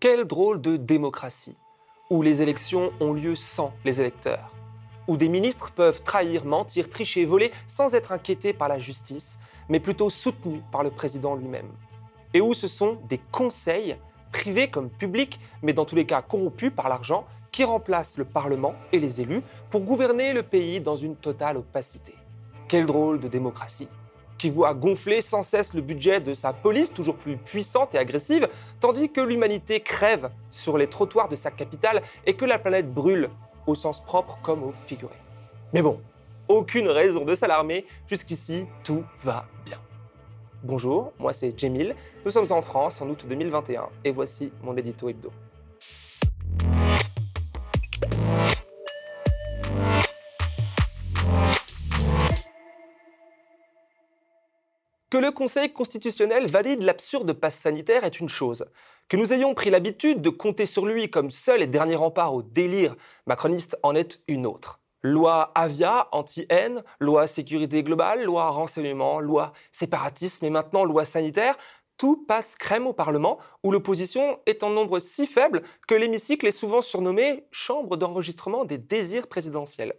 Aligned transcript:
Quelle 0.00 0.24
drôle 0.24 0.62
de 0.62 0.78
démocratie, 0.78 1.58
où 2.08 2.22
les 2.22 2.40
élections 2.40 2.90
ont 3.00 3.12
lieu 3.12 3.36
sans 3.36 3.74
les 3.84 4.00
électeurs, 4.00 4.50
où 5.06 5.18
des 5.18 5.28
ministres 5.28 5.72
peuvent 5.72 6.02
trahir, 6.02 6.46
mentir, 6.46 6.88
tricher, 6.88 7.26
voler 7.26 7.52
sans 7.66 7.94
être 7.94 8.10
inquiétés 8.10 8.54
par 8.54 8.68
la 8.68 8.80
justice, 8.80 9.38
mais 9.68 9.78
plutôt 9.78 10.08
soutenus 10.08 10.62
par 10.72 10.82
le 10.82 10.90
président 10.90 11.34
lui-même, 11.34 11.70
et 12.32 12.40
où 12.40 12.54
ce 12.54 12.66
sont 12.66 12.96
des 13.10 13.20
conseils, 13.30 13.94
privés 14.32 14.70
comme 14.70 14.88
publics, 14.88 15.38
mais 15.60 15.74
dans 15.74 15.84
tous 15.84 15.96
les 15.96 16.06
cas 16.06 16.22
corrompus 16.22 16.72
par 16.74 16.88
l'argent, 16.88 17.26
qui 17.52 17.64
remplacent 17.64 18.16
le 18.16 18.24
Parlement 18.24 18.76
et 18.92 19.00
les 19.00 19.20
élus 19.20 19.42
pour 19.68 19.82
gouverner 19.82 20.32
le 20.32 20.42
pays 20.42 20.80
dans 20.80 20.96
une 20.96 21.16
totale 21.16 21.58
opacité. 21.58 22.14
Quelle 22.68 22.86
drôle 22.86 23.20
de 23.20 23.28
démocratie 23.28 23.88
qui 24.40 24.48
voit 24.48 24.72
gonfler 24.72 25.20
sans 25.20 25.42
cesse 25.42 25.74
le 25.74 25.82
budget 25.82 26.18
de 26.18 26.32
sa 26.32 26.54
police, 26.54 26.94
toujours 26.94 27.16
plus 27.16 27.36
puissante 27.36 27.94
et 27.94 27.98
agressive, 27.98 28.48
tandis 28.80 29.10
que 29.10 29.20
l'humanité 29.20 29.80
crève 29.80 30.30
sur 30.48 30.78
les 30.78 30.86
trottoirs 30.86 31.28
de 31.28 31.36
sa 31.36 31.50
capitale 31.50 32.00
et 32.24 32.32
que 32.32 32.46
la 32.46 32.58
planète 32.58 32.90
brûle, 32.90 33.28
au 33.66 33.74
sens 33.74 34.02
propre 34.02 34.38
comme 34.42 34.62
au 34.62 34.72
figuré. 34.72 35.14
Mais 35.74 35.82
bon, 35.82 36.00
aucune 36.48 36.88
raison 36.88 37.26
de 37.26 37.34
s'alarmer, 37.34 37.84
jusqu'ici 38.06 38.64
tout 38.82 39.04
va 39.20 39.44
bien. 39.66 39.78
Bonjour, 40.62 41.12
moi 41.18 41.34
c'est 41.34 41.58
Jemil, 41.58 41.94
nous 42.24 42.30
sommes 42.30 42.50
en 42.50 42.62
France 42.62 43.02
en 43.02 43.10
août 43.10 43.26
2021 43.28 43.90
et 44.04 44.10
voici 44.10 44.50
mon 44.62 44.74
édito 44.74 45.10
hebdo. 45.10 45.30
Que 55.10 55.18
le 55.18 55.32
Conseil 55.32 55.72
constitutionnel 55.72 56.46
valide 56.46 56.82
l'absurde 56.82 57.32
passe 57.32 57.56
sanitaire 57.56 58.04
est 58.04 58.20
une 58.20 58.28
chose. 58.28 58.64
Que 59.08 59.16
nous 59.16 59.32
ayons 59.32 59.54
pris 59.54 59.68
l'habitude 59.68 60.22
de 60.22 60.30
compter 60.30 60.66
sur 60.66 60.86
lui 60.86 61.10
comme 61.10 61.30
seul 61.30 61.62
et 61.62 61.66
dernier 61.66 61.96
rempart 61.96 62.32
au 62.32 62.42
délire 62.42 62.94
macroniste 63.26 63.76
en 63.82 63.96
est 63.96 64.22
une 64.28 64.46
autre. 64.46 64.78
Loi 65.02 65.50
Avia, 65.56 66.06
anti-haine, 66.12 66.84
loi 67.00 67.26
sécurité 67.26 67.82
globale, 67.82 68.22
loi 68.22 68.50
renseignement, 68.50 69.18
loi 69.18 69.52
séparatisme 69.72 70.44
et 70.44 70.50
maintenant 70.50 70.84
loi 70.84 71.04
sanitaire, 71.04 71.56
tout 71.96 72.24
passe 72.28 72.54
crème 72.54 72.86
au 72.86 72.92
Parlement, 72.92 73.38
où 73.64 73.72
l'opposition 73.72 74.38
est 74.46 74.62
en 74.62 74.70
nombre 74.70 75.00
si 75.00 75.26
faible 75.26 75.62
que 75.88 75.96
l'hémicycle 75.96 76.46
est 76.46 76.52
souvent 76.52 76.82
surnommé 76.82 77.48
chambre 77.50 77.96
d'enregistrement 77.96 78.64
des 78.64 78.78
désirs 78.78 79.26
présidentiels. 79.26 79.94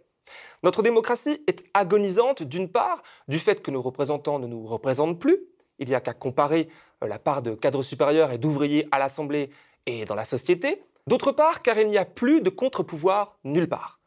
Notre 0.62 0.82
démocratie 0.82 1.42
est 1.46 1.64
agonisante 1.74 2.42
d'une 2.42 2.70
part 2.70 3.02
du 3.28 3.38
fait 3.38 3.62
que 3.62 3.70
nos 3.70 3.82
représentants 3.82 4.38
ne 4.38 4.46
nous 4.46 4.64
représentent 4.66 5.18
plus. 5.18 5.38
Il 5.78 5.88
n'y 5.88 5.94
a 5.94 6.00
qu'à 6.00 6.14
comparer 6.14 6.68
euh, 7.02 7.08
la 7.08 7.18
part 7.18 7.42
de 7.42 7.54
cadres 7.54 7.82
supérieurs 7.82 8.32
et 8.32 8.38
d'ouvriers 8.38 8.86
à 8.92 8.98
l'Assemblée 8.98 9.50
et 9.86 10.04
dans 10.04 10.14
la 10.14 10.24
société. 10.24 10.82
D'autre 11.06 11.32
part, 11.32 11.62
car 11.62 11.78
il 11.78 11.88
n'y 11.88 11.98
a 11.98 12.04
plus 12.04 12.40
de 12.40 12.50
contre-pouvoir 12.50 13.38
nulle 13.44 13.68
part. 13.68 13.98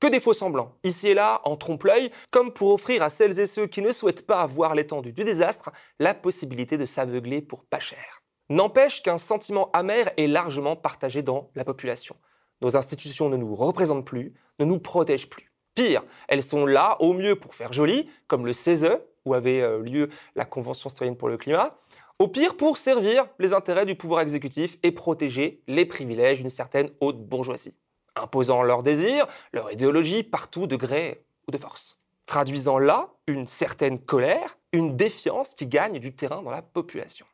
Que 0.00 0.08
des 0.08 0.20
faux 0.20 0.34
semblants, 0.34 0.76
ici 0.84 1.08
et 1.08 1.14
là, 1.14 1.40
en 1.44 1.56
trompe-l'œil, 1.56 2.10
comme 2.30 2.52
pour 2.52 2.74
offrir 2.74 3.02
à 3.02 3.08
celles 3.08 3.40
et 3.40 3.46
ceux 3.46 3.66
qui 3.66 3.80
ne 3.80 3.92
souhaitent 3.92 4.26
pas 4.26 4.46
voir 4.46 4.74
l'étendue 4.74 5.12
du 5.12 5.24
désastre 5.24 5.70
la 5.98 6.12
possibilité 6.12 6.76
de 6.76 6.84
s'aveugler 6.84 7.40
pour 7.40 7.64
pas 7.64 7.80
cher. 7.80 8.22
N'empêche 8.50 9.02
qu'un 9.02 9.16
sentiment 9.16 9.70
amer 9.72 10.12
est 10.18 10.26
largement 10.26 10.76
partagé 10.76 11.22
dans 11.22 11.50
la 11.54 11.64
population. 11.64 12.16
Nos 12.60 12.76
institutions 12.76 13.30
ne 13.30 13.38
nous 13.38 13.54
représentent 13.54 14.04
plus, 14.04 14.34
ne 14.58 14.66
nous 14.66 14.78
protègent 14.78 15.30
plus. 15.30 15.53
Pire, 15.74 16.02
elles 16.28 16.42
sont 16.42 16.66
là 16.66 16.96
au 17.00 17.12
mieux 17.12 17.36
pour 17.36 17.54
faire 17.54 17.72
joli, 17.72 18.08
comme 18.26 18.46
le 18.46 18.52
CESE, 18.52 18.98
où 19.24 19.34
avait 19.34 19.60
euh, 19.60 19.80
lieu 19.80 20.10
la 20.36 20.44
Convention 20.44 20.88
citoyenne 20.88 21.16
pour 21.16 21.28
le 21.28 21.36
climat, 21.36 21.76
au 22.18 22.28
pire 22.28 22.56
pour 22.56 22.78
servir 22.78 23.26
les 23.38 23.52
intérêts 23.54 23.86
du 23.86 23.96
pouvoir 23.96 24.20
exécutif 24.20 24.78
et 24.82 24.92
protéger 24.92 25.62
les 25.66 25.84
privilèges 25.84 26.38
d'une 26.40 26.50
certaine 26.50 26.90
haute 27.00 27.18
bourgeoisie, 27.18 27.74
imposant 28.14 28.62
leurs 28.62 28.82
désirs, 28.82 29.26
leur 29.52 29.72
idéologie 29.72 30.22
partout 30.22 30.66
de 30.66 30.76
gré 30.76 31.24
ou 31.48 31.50
de 31.50 31.58
force. 31.58 31.98
Traduisant 32.26 32.78
là 32.78 33.10
une 33.26 33.46
certaine 33.46 33.98
colère, 33.98 34.56
une 34.72 34.96
défiance 34.96 35.54
qui 35.54 35.66
gagne 35.66 35.98
du 35.98 36.14
terrain 36.14 36.42
dans 36.42 36.50
la 36.50 36.62
population. 36.62 37.26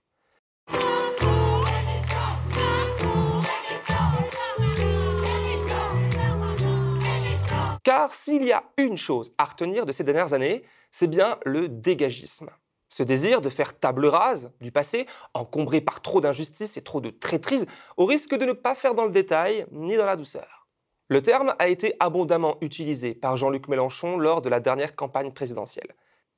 Car 7.91 8.15
s'il 8.15 8.45
y 8.45 8.53
a 8.53 8.63
une 8.77 8.97
chose 8.97 9.35
à 9.37 9.47
retenir 9.47 9.85
de 9.85 9.91
ces 9.91 10.05
dernières 10.05 10.33
années, 10.33 10.63
c'est 10.93 11.09
bien 11.09 11.41
le 11.45 11.69
dégagisme. 11.69 12.49
Ce 12.89 13.03
désir 13.03 13.41
de 13.41 13.51
faire 13.51 13.77
table 13.77 14.07
rase 14.07 14.53
du 14.61 14.71
passé, 14.71 15.09
encombré 15.35 15.81
par 15.81 16.01
trop 16.01 16.21
d'injustices 16.21 16.77
et 16.77 16.83
trop 16.83 17.01
de 17.01 17.11
traîtrises, 17.11 17.67
au 17.97 18.07
risque 18.07 18.37
de 18.37 18.45
ne 18.45 18.53
pas 18.53 18.77
faire 18.77 18.95
dans 18.95 19.07
le 19.07 19.11
détail 19.11 19.67
ni 19.73 19.97
dans 19.97 20.07
la 20.07 20.15
douceur. 20.15 20.69
Le 21.09 21.21
terme 21.21 21.53
a 21.59 21.67
été 21.67 21.97
abondamment 21.99 22.59
utilisé 22.61 23.13
par 23.13 23.37
Jean-Luc 23.37 23.67
Mélenchon 23.67 24.19
lors 24.19 24.41
de 24.41 24.49
la 24.49 24.61
dernière 24.61 24.95
campagne 24.95 25.33
présidentielle. 25.33 25.93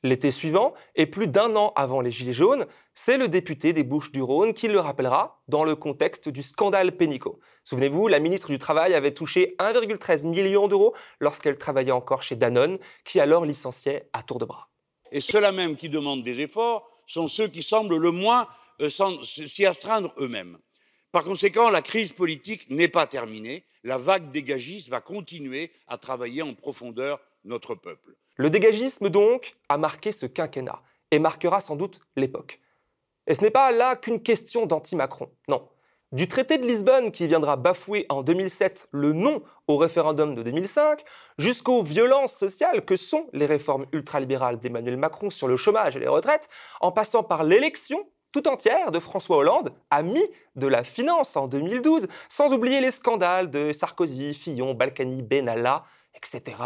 L'été 0.04 0.32
suivant, 0.32 0.74
et 0.96 1.06
plus 1.06 1.28
d'un 1.28 1.54
an 1.54 1.72
avant 1.76 2.00
les 2.00 2.10
Gilets 2.10 2.32
jaunes, 2.32 2.66
c'est 2.92 3.18
le 3.18 3.28
député 3.28 3.72
des 3.72 3.84
Bouches-du-Rhône 3.84 4.52
qui 4.52 4.66
le 4.66 4.80
rappellera 4.80 5.42
dans 5.46 5.62
le 5.62 5.76
contexte 5.76 6.28
du 6.28 6.42
scandale 6.42 6.96
Pénicaud. 6.96 7.38
Souvenez-vous, 7.62 8.08
la 8.08 8.18
ministre 8.18 8.48
du 8.48 8.58
Travail 8.58 8.94
avait 8.94 9.14
touché 9.14 9.54
1,13 9.60 10.26
million 10.26 10.66
d'euros 10.66 10.92
lorsqu'elle 11.20 11.56
travaillait 11.56 11.92
encore 11.92 12.24
chez 12.24 12.34
Danone, 12.34 12.78
qui 13.04 13.20
alors 13.20 13.46
licenciait 13.46 14.08
à 14.12 14.24
tour 14.24 14.40
de 14.40 14.44
bras. 14.44 14.70
Et 15.12 15.20
ceux-là 15.20 15.52
même 15.52 15.76
qui 15.76 15.88
demandent 15.88 16.24
des 16.24 16.40
efforts 16.40 16.88
sont 17.06 17.28
ceux 17.28 17.46
qui 17.46 17.62
semblent 17.62 17.98
le 17.98 18.10
moins 18.10 18.48
euh, 18.80 18.90
s'y 18.90 19.66
astreindre 19.66 20.12
eux-mêmes. 20.18 20.58
Par 21.12 21.22
conséquent, 21.24 21.70
la 21.70 21.82
crise 21.82 22.12
politique 22.12 22.68
n'est 22.70 22.88
pas 22.88 23.06
terminée. 23.06 23.66
La 23.84 23.98
vague 23.98 24.30
dégagiste 24.30 24.88
va 24.88 25.00
continuer 25.00 25.70
à 25.86 25.98
travailler 25.98 26.42
en 26.42 26.54
profondeur 26.54 27.20
notre 27.44 27.74
peuple. 27.74 28.16
Le 28.36 28.50
dégagisme, 28.50 29.08
donc, 29.10 29.56
a 29.68 29.78
marqué 29.78 30.12
ce 30.12 30.26
quinquennat 30.26 30.82
et 31.10 31.18
marquera 31.18 31.60
sans 31.60 31.76
doute 31.76 32.00
l'époque. 32.16 32.60
Et 33.26 33.34
ce 33.34 33.42
n'est 33.42 33.50
pas 33.50 33.70
là 33.72 33.96
qu'une 33.96 34.22
question 34.22 34.66
d'anti-Macron, 34.66 35.30
non. 35.48 35.68
Du 36.10 36.28
traité 36.28 36.58
de 36.58 36.66
Lisbonne 36.66 37.10
qui 37.10 37.26
viendra 37.26 37.56
bafouer 37.56 38.04
en 38.10 38.22
2007 38.22 38.88
le 38.90 39.12
non 39.12 39.42
au 39.66 39.78
référendum 39.78 40.34
de 40.34 40.42
2005, 40.42 41.02
jusqu'aux 41.38 41.82
violences 41.82 42.34
sociales 42.34 42.84
que 42.84 42.96
sont 42.96 43.28
les 43.32 43.46
réformes 43.46 43.86
ultralibérales 43.92 44.58
d'Emmanuel 44.58 44.98
Macron 44.98 45.30
sur 45.30 45.48
le 45.48 45.56
chômage 45.56 45.96
et 45.96 46.00
les 46.00 46.08
retraites, 46.08 46.50
en 46.80 46.92
passant 46.92 47.22
par 47.22 47.44
l'élection 47.44 48.06
tout 48.30 48.46
entière 48.46 48.90
de 48.92 48.98
François 48.98 49.38
Hollande, 49.38 49.72
ami 49.90 50.22
de 50.54 50.66
la 50.66 50.84
finance 50.84 51.36
en 51.36 51.48
2012, 51.48 52.08
sans 52.28 52.52
oublier 52.52 52.80
les 52.80 52.90
scandales 52.90 53.50
de 53.50 53.72
Sarkozy, 53.72 54.34
Fillon, 54.34 54.74
Balkany, 54.74 55.22
Benalla, 55.22 55.84
etc 56.14 56.56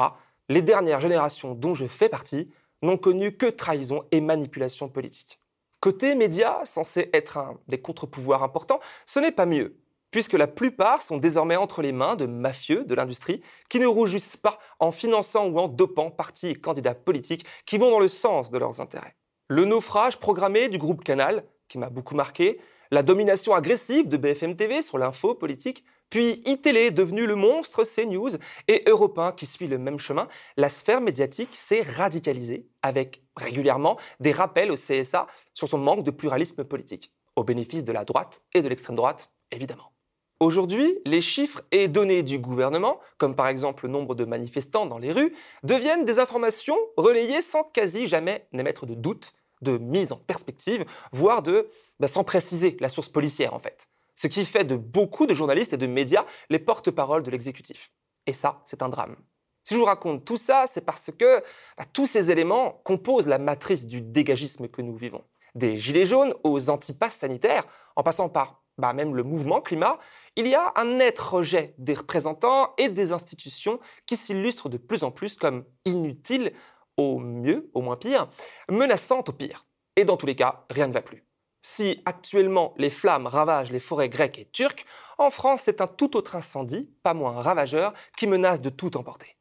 les 0.49 0.63
dernières 0.63 1.01
générations 1.01 1.55
dont 1.55 1.75
je 1.75 1.87
fais 1.87 2.09
partie 2.09 2.51
n'ont 2.83 2.99
connu 2.99 3.37
que 3.37 3.47
trahison 3.47 4.05
et 4.11 4.21
manipulation 4.21 4.89
politique. 4.89 5.41
Côté 5.81 6.15
médias, 6.15 6.65
censé 6.65 7.11
être 7.13 7.39
un 7.39 7.59
des 7.69 7.81
contre-pouvoirs 7.81 8.43
importants, 8.43 8.81
ce 9.07 9.21
n'est 9.21 9.33
pas 9.33 9.47
mieux, 9.47 9.77
puisque 10.11 10.33
la 10.33 10.47
plupart 10.47 11.03
sont 11.03 11.19
désormais 11.19 11.57
entre 11.57 11.83
les 11.83 11.93
mains 11.93 12.17
de 12.17 12.27
mafieux 12.27 12.85
de 12.85 12.95
l'industrie 12.95 13.43
qui 13.69 13.79
ne 13.79 13.87
rougissent 13.87 14.37
pas 14.37 14.59
en 14.81 14.93
finançant 14.93 15.47
ou 15.47 15.59
en 15.59 15.69
dopant 15.69 16.11
partis 16.11 16.49
et 16.49 16.55
candidats 16.55 16.95
politiques 16.95 17.47
qui 17.67 17.79
vont 17.79 17.91
dans 17.91 18.01
le 18.01 18.09
sens 18.09 18.51
de 18.51 18.59
leurs 18.59 18.81
intérêts. 18.81 19.17
Le 19.49 19.65
naufrage 19.65 20.19
programmé 20.19 20.69
du 20.69 20.79
groupe 20.79 21.05
Canal, 21.05 21.45
qui 21.69 21.79
m'a 21.79 21.91
beaucoup 21.91 22.15
marqué, 22.15 22.61
la 22.91 23.03
domination 23.03 23.55
agressive 23.55 24.09
de 24.09 24.17
BFM 24.17 24.57
TV 24.57 24.83
sur 24.83 24.99
l'info 24.99 25.35
politique, 25.35 25.85
puis 26.11 26.43
iTélé, 26.45 26.91
devenu 26.91 27.27
le 27.27 27.35
monstre 27.35 27.85
CNews, 27.85 28.31
et 28.69 28.85
Europe 28.87 29.19
1 29.19 29.33
qui 29.33 29.47
suit 29.47 29.69
le 29.69 29.79
même 29.79 29.99
chemin, 29.99 30.29
la 30.57 30.69
sphère 30.69 31.01
médiatique 31.01 31.55
s'est 31.55 31.83
radicalisée 31.83 32.67
avec 32.83 33.23
régulièrement 33.37 33.99
des 34.21 34.33
rappels 34.33 34.71
au 34.71 34.77
CSA 34.77 35.27
sur 35.55 35.69
son 35.69 35.79
manque 35.79 36.05
de 36.05 36.11
pluralisme 36.11 36.65
politique, 36.65 37.13
au 37.35 37.45
bénéfice 37.45 37.85
de 37.85 37.93
la 37.93 38.05
droite 38.05 38.43
et 38.55 38.63
de 38.63 38.69
l'extrême 38.69 38.97
droite, 38.97 39.31
évidemment. 39.51 39.93
Aujourd'hui, 40.39 40.99
les 41.07 41.23
chiffres 41.23 41.63
et 41.71 41.89
données 41.89 42.23
du 42.23 42.39
gouvernement, 42.39 43.01
comme 43.17 43.35
par 43.35 43.49
exemple 43.49 43.87
le 43.87 43.93
nombre 43.93 44.15
de 44.15 44.27
manifestants 44.27 44.85
dans 44.85 44.99
les 44.99 45.11
rues, 45.11 45.35
deviennent 45.63 46.05
des 46.05 46.19
informations 46.19 46.77
relayées 46.99 47.41
sans 47.41 47.65
quasi 47.65 48.07
jamais 48.07 48.47
n'émettre 48.53 48.85
de 48.85 48.95
doute, 48.95 49.33
de 49.63 49.79
mise 49.79 50.13
en 50.13 50.19
perspective, 50.19 50.85
voire 51.11 51.41
de 51.41 51.71
bah, 52.01 52.09
sans 52.09 52.23
préciser 52.23 52.77
la 52.81 52.91
source 52.91 53.09
policière 53.09 53.55
en 53.55 53.59
fait 53.59 53.89
ce 54.17 54.27
qui 54.27 54.45
fait 54.45 54.65
de 54.65 54.77
beaucoup 54.77 55.27
de 55.27 55.35
journalistes 55.35 55.75
et 55.75 55.77
de 55.77 55.87
médias 55.87 56.25
les 56.51 56.59
porte-parole 56.59 57.23
de 57.23 57.31
l'exécutif. 57.31 57.93
Et 58.27 58.33
ça, 58.33 58.63
c'est 58.65 58.83
un 58.83 58.89
drame. 58.89 59.17
Si 59.63 59.75
je 59.75 59.79
vous 59.79 59.85
raconte 59.85 60.25
tout 60.25 60.37
ça, 60.37 60.67
c'est 60.73 60.85
parce 60.85 61.11
que 61.17 61.43
bah, 61.77 61.85
tous 61.93 62.07
ces 62.07 62.31
éléments 62.31 62.81
composent 62.85 63.27
la 63.27 63.39
matrice 63.39 63.87
du 63.87 64.01
dégagisme 64.01 64.69
que 64.69 64.81
nous 64.81 64.97
vivons. 64.97 65.25
Des 65.55 65.79
gilets 65.79 66.07
jaunes 66.07 66.35
aux 66.45 66.71
antipasses 66.71 67.17
sanitaires, 67.17 67.67
en 67.97 68.03
passant 68.03 68.29
par 68.29 68.63
bah, 68.79 68.93
même 68.93 69.17
le 69.17 69.23
mouvement 69.23 69.61
climat, 69.61 69.99
il 70.37 70.47
y 70.47 70.55
a 70.55 70.73
un 70.77 70.85
net 70.85 71.19
rejet 71.19 71.75
des 71.79 71.95
représentants 71.95 72.75
et 72.79 72.89
des 72.89 73.13
institutions 73.13 73.81
qui 74.07 74.17
s'illustrent 74.17 74.69
de 74.69 74.79
plus 74.79 75.03
en 75.03 75.11
plus 75.11 75.37
comme 75.37 75.65
inutiles 75.85 76.53
au 76.97 77.19
mieux, 77.19 77.71
au 77.75 77.81
moins 77.81 77.97
pire, 77.97 78.29
menaçantes 78.71 79.31
au 79.31 79.33
pire. 79.33 79.67
Et 79.97 80.05
dans 80.05 80.17
tous 80.17 80.27
les 80.27 80.37
cas, 80.37 80.65
rien 80.71 80.87
ne 80.87 80.93
va 80.93 81.03
plus. 81.03 81.26
Si 81.69 82.01
actuellement 82.05 82.75
les 82.77 82.91
flammes 82.91 83.27
ravagent 83.27 83.73
les 83.73 83.81
forêts 83.81 84.09
grecques 84.09 84.39
et 84.39 84.45
turques, 84.45 84.87
en 85.19 85.33
France 85.33 85.63
c'est 85.65 85.81
un 85.81 85.89
tout 85.89 86.17
autre 86.17 86.37
incendie, 86.37 86.89
pas 87.03 87.13
moins 87.13 87.43
ravageur, 87.43 87.93
qui 88.17 88.29
menace 88.29 88.61
de 88.61 88.71
tout 88.71 88.97
emporter. 88.97 89.37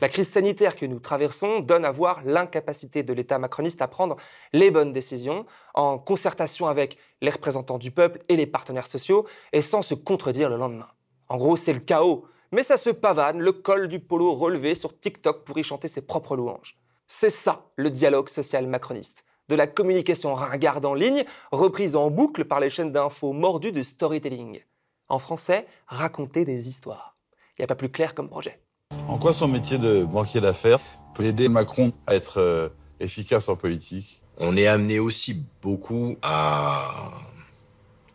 La 0.00 0.08
crise 0.08 0.30
sanitaire 0.30 0.76
que 0.76 0.86
nous 0.86 1.00
traversons 1.00 1.58
donne 1.58 1.84
à 1.84 1.90
voir 1.90 2.22
l'incapacité 2.24 3.02
de 3.02 3.12
l'État 3.12 3.40
macroniste 3.40 3.82
à 3.82 3.88
prendre 3.88 4.18
les 4.52 4.70
bonnes 4.70 4.92
décisions 4.92 5.46
en 5.74 5.98
concertation 5.98 6.68
avec 6.68 6.96
les 7.22 7.32
représentants 7.32 7.78
du 7.78 7.90
peuple 7.90 8.20
et 8.28 8.36
les 8.36 8.46
partenaires 8.46 8.86
sociaux 8.86 9.26
et 9.52 9.62
sans 9.62 9.82
se 9.82 9.94
contredire 9.94 10.48
le 10.48 10.58
lendemain. 10.58 10.90
En 11.28 11.38
gros, 11.38 11.56
c'est 11.56 11.72
le 11.72 11.80
chaos, 11.80 12.24
mais 12.52 12.62
ça 12.62 12.78
se 12.78 12.90
pavane, 12.90 13.40
le 13.40 13.50
col 13.50 13.88
du 13.88 13.98
polo 13.98 14.32
relevé 14.32 14.76
sur 14.76 14.96
TikTok 14.96 15.44
pour 15.44 15.58
y 15.58 15.64
chanter 15.64 15.88
ses 15.88 16.02
propres 16.02 16.36
louanges. 16.36 16.78
C'est 17.08 17.30
ça 17.30 17.66
le 17.74 17.90
dialogue 17.90 18.28
social 18.28 18.68
macroniste. 18.68 19.24
De 19.50 19.56
la 19.56 19.66
communication 19.66 20.36
ringarde 20.36 20.86
en 20.86 20.94
ligne, 20.94 21.24
reprise 21.50 21.96
en 21.96 22.08
boucle 22.08 22.44
par 22.44 22.60
les 22.60 22.70
chaînes 22.70 22.92
d'infos 22.92 23.32
mordues 23.32 23.72
de 23.72 23.82
storytelling. 23.82 24.60
En 25.08 25.18
français, 25.18 25.66
raconter 25.88 26.44
des 26.44 26.68
histoires. 26.68 27.16
Il 27.58 27.62
n'y 27.62 27.64
a 27.64 27.66
pas 27.66 27.74
plus 27.74 27.88
clair 27.88 28.14
comme 28.14 28.28
projet. 28.28 28.60
En 29.08 29.18
quoi 29.18 29.32
son 29.32 29.48
métier 29.48 29.76
de 29.76 30.04
banquier 30.04 30.40
d'affaires 30.40 30.78
peut 31.16 31.24
aider 31.24 31.48
Macron 31.48 31.92
à 32.06 32.14
être 32.14 32.38
euh, 32.38 32.68
efficace 33.00 33.48
en 33.48 33.56
politique? 33.56 34.22
On 34.38 34.56
est 34.56 34.68
amené 34.68 35.00
aussi 35.00 35.42
beaucoup 35.62 36.16
à 36.22 37.10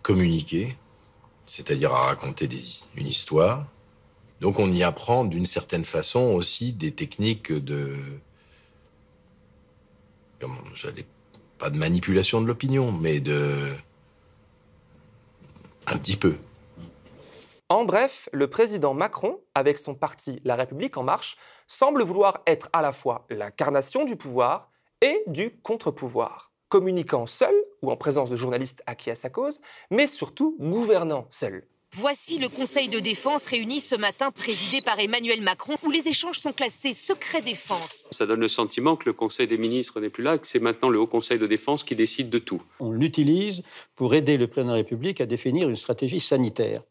communiquer, 0.04 0.78
c'est-à-dire 1.46 1.94
à 1.94 2.00
raconter 2.04 2.48
une 2.96 3.08
histoire. 3.08 3.66
Donc 4.40 4.58
on 4.58 4.72
y 4.72 4.84
apprend 4.84 5.26
d'une 5.26 5.46
certaine 5.46 5.84
façon 5.84 6.32
aussi 6.34 6.72
des 6.72 6.94
techniques 6.94 7.52
de... 7.52 7.98
Comment 10.40 10.56
j'allais 10.76 11.06
pas 11.58 11.70
de 11.70 11.78
manipulation 11.78 12.42
de 12.42 12.48
l'opinion, 12.48 12.92
mais 12.92 13.20
de... 13.20 13.74
un 15.88 15.98
petit 15.98 16.18
peu. 16.18 16.38
En 17.70 17.84
bref, 17.84 18.30
le 18.32 18.48
président 18.48 18.94
Macron, 18.94 19.40
avec 19.56 19.80
son 19.80 19.96
parti 19.96 20.40
La 20.44 20.56
République 20.56 20.98
en 20.98 21.04
marche, 21.04 21.38
semble 21.68 22.04
vouloir 22.04 22.42
être 22.46 22.70
à 22.74 22.82
la 22.82 22.92
fois 22.92 23.26
l'incarnation 23.30 24.06
du 24.06 24.16
pouvoir 24.16 24.70
et 25.02 25.24
du 25.28 25.58
contre-pouvoir, 25.64 26.52
communiquant 26.70 27.26
seul 27.26 27.54
ou 27.82 27.90
en 27.92 27.98
présence 27.98 28.30
de 28.30 28.36
journalistes 28.36 28.84
acquis 28.86 29.10
à 29.10 29.16
sa 29.16 29.30
cause, 29.30 29.62
mais 29.90 30.08
surtout 30.08 30.56
gouvernant 30.60 31.28
seul. 31.32 31.68
Voici 31.94 32.38
le 32.40 32.50
Conseil 32.50 32.90
de 32.90 33.00
défense 33.00 33.46
réuni 33.46 33.80
ce 33.80 33.96
matin, 33.96 34.30
présidé 34.32 34.82
par 34.82 35.00
Emmanuel 35.00 35.42
Macron, 35.42 35.76
où 35.84 35.92
les 35.92 36.08
échanges 36.08 36.40
sont 36.40 36.52
classés 36.52 36.94
secret 36.94 37.42
défense. 37.42 38.10
Ça 38.12 38.26
donne 38.26 38.42
le 38.42 38.48
sentiment 38.48 38.96
que 38.96 39.06
le 39.06 39.14
Conseil 39.14 39.48
des 39.48 39.58
ministres 39.58 40.02
n'est 40.02 40.10
plus 40.10 40.24
là, 40.24 40.38
que 40.38 40.46
c'est 40.46 40.60
maintenant 40.60 40.90
le 40.90 41.00
Haut 41.00 41.08
Conseil 41.08 41.40
de 41.40 41.48
défense 41.48 41.84
qui 41.84 41.96
décide 41.96 42.30
de 42.30 42.40
tout. 42.40 42.62
On 42.80 42.92
l'utilise 42.92 43.64
pour 43.96 44.14
aider 44.14 44.38
le 44.38 44.48
président 44.48 44.74
de 44.74 44.78
la 44.78 44.84
République 44.84 45.22
à 45.22 45.26
définir 45.26 45.70
une 45.70 45.78
stratégie 45.78 46.20
sanitaire. 46.20 46.82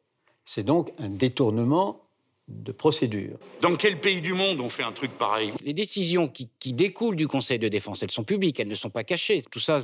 C'est 0.45 0.65
donc 0.65 0.91
un 0.99 1.11
détournement 1.11 2.01
de 2.49 2.73
procédure. 2.73 3.39
Dans 3.61 3.77
quel 3.77 4.01
pays 4.01 4.21
du 4.21 4.35
monde 4.35 4.61
on 4.61 4.69
fait 4.69 4.83
un 4.83 4.93
truc 4.93 5.13
pareil? 5.13 5.53
Les 5.65 5.73
décisions 5.73 6.29
qui, 6.29 6.73
découlent 6.73 7.17
du 7.17 7.29
Conseil 7.29 7.59
de 7.59 7.69
défense, 7.69 8.03
elles 8.03 8.11
sont 8.11 8.25
publiques, 8.25 8.61
elles 8.61 8.69
ne 8.69 8.75
sont 8.75 8.91
pas 8.91 9.05
cachées. 9.05 9.43
Tout 9.51 9.61
ça, 9.61 9.81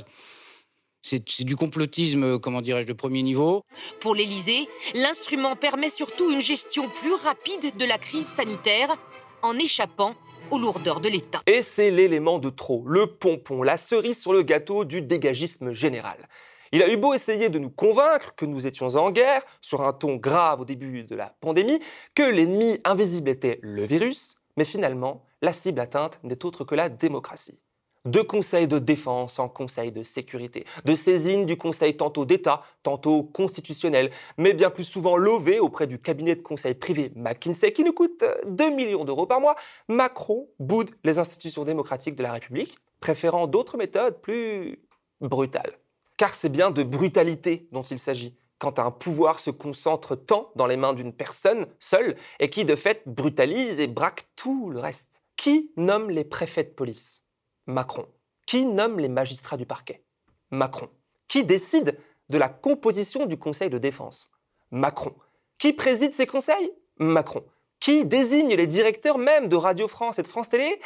c'est 1.01 1.43
du 1.43 1.55
complotisme, 1.55 2.39
comment 2.39 2.61
dirais-je, 2.61 2.87
de 2.87 2.93
premier 2.93 3.23
niveau. 3.23 3.63
Pour 3.99 4.15
l'Élysée, 4.15 4.67
l'instrument 4.93 5.55
permet 5.55 5.89
surtout 5.89 6.31
une 6.31 6.41
gestion 6.41 6.87
plus 6.89 7.13
rapide 7.13 7.75
de 7.77 7.85
la 7.85 7.97
crise 7.97 8.27
sanitaire 8.27 8.95
en 9.41 9.57
échappant 9.57 10.15
aux 10.51 10.59
lourdeurs 10.59 10.99
de 10.99 11.09
l'État. 11.09 11.41
Et 11.47 11.61
c'est 11.61 11.91
l'élément 11.91 12.39
de 12.39 12.49
trop, 12.49 12.83
le 12.85 13.07
pompon, 13.07 13.63
la 13.63 13.77
cerise 13.77 14.19
sur 14.19 14.33
le 14.33 14.43
gâteau 14.43 14.85
du 14.85 15.01
dégagisme 15.01 15.73
général. 15.73 16.27
Il 16.73 16.81
a 16.81 16.89
eu 16.91 16.97
beau 16.97 17.13
essayer 17.13 17.49
de 17.49 17.59
nous 17.59 17.69
convaincre 17.69 18.33
que 18.35 18.45
nous 18.45 18.65
étions 18.65 18.95
en 18.95 19.11
guerre, 19.11 19.41
sur 19.59 19.81
un 19.81 19.91
ton 19.91 20.15
grave 20.15 20.61
au 20.61 20.65
début 20.65 21.03
de 21.03 21.15
la 21.15 21.35
pandémie, 21.41 21.79
que 22.15 22.23
l'ennemi 22.23 22.79
invisible 22.85 23.29
était 23.29 23.59
le 23.61 23.83
virus, 23.83 24.35
mais 24.55 24.65
finalement, 24.65 25.25
la 25.41 25.53
cible 25.53 25.81
atteinte 25.81 26.19
n'est 26.23 26.45
autre 26.45 26.63
que 26.63 26.75
la 26.75 26.87
démocratie. 26.87 27.59
De 28.05 28.21
conseils 28.21 28.67
de 28.67 28.79
défense 28.79 29.37
en 29.37 29.47
conseil 29.47 29.91
de 29.91 30.01
sécurité, 30.01 30.65
de 30.85 30.95
saisine 30.95 31.45
du 31.45 31.55
conseil 31.55 31.95
tantôt 31.95 32.25
d'État, 32.25 32.63
tantôt 32.81 33.21
constitutionnel, 33.21 34.09
mais 34.39 34.53
bien 34.53 34.71
plus 34.71 34.85
souvent 34.85 35.17
lové 35.17 35.59
auprès 35.59 35.85
du 35.85 35.99
cabinet 35.99 36.35
de 36.35 36.41
conseil 36.41 36.73
privé 36.73 37.11
McKinsey 37.15 37.71
qui 37.73 37.83
nous 37.83 37.93
coûte 37.93 38.23
2 38.47 38.71
millions 38.71 39.05
d'euros 39.05 39.27
par 39.27 39.39
mois, 39.39 39.55
Macron 39.87 40.49
boude 40.57 40.89
les 41.03 41.19
institutions 41.19 41.63
démocratiques 41.63 42.15
de 42.15 42.23
la 42.23 42.31
République, 42.31 42.79
préférant 43.01 43.45
d'autres 43.45 43.77
méthodes 43.77 44.19
plus 44.19 44.79
brutales. 45.19 45.77
Car 46.17 46.33
c'est 46.33 46.49
bien 46.49 46.71
de 46.71 46.81
brutalité 46.81 47.67
dont 47.71 47.83
il 47.83 47.99
s'agit 47.99 48.35
quand 48.57 48.79
un 48.79 48.89
pouvoir 48.89 49.39
se 49.39 49.51
concentre 49.51 50.15
tant 50.15 50.51
dans 50.55 50.65
les 50.65 50.77
mains 50.77 50.93
d'une 50.93 51.13
personne 51.13 51.67
seule 51.79 52.15
et 52.39 52.49
qui 52.49 52.65
de 52.65 52.75
fait 52.75 53.03
brutalise 53.05 53.79
et 53.79 53.85
braque 53.85 54.27
tout 54.35 54.71
le 54.71 54.79
reste. 54.79 55.21
Qui 55.35 55.71
nomme 55.77 56.09
les 56.09 56.23
préfets 56.23 56.63
de 56.63 56.69
police? 56.69 57.21
Macron. 57.67 58.07
Qui 58.45 58.65
nomme 58.65 58.99
les 58.99 59.09
magistrats 59.09 59.57
du 59.57 59.65
parquet? 59.65 60.03
Macron. 60.49 60.89
Qui 61.27 61.43
décide 61.43 61.97
de 62.29 62.37
la 62.37 62.49
composition 62.49 63.25
du 63.25 63.37
Conseil 63.37 63.69
de 63.69 63.77
défense? 63.77 64.31
Macron. 64.71 65.13
Qui 65.57 65.73
préside 65.73 66.13
ces 66.13 66.25
conseils? 66.25 66.71
Macron. 66.97 67.43
Qui 67.79 68.05
désigne 68.05 68.55
les 68.55 68.67
directeurs 68.67 69.17
même 69.17 69.47
de 69.47 69.55
Radio 69.55 69.87
France 69.87 70.19
et 70.19 70.23
de 70.23 70.27
France 70.27 70.49
Télé? 70.49 70.81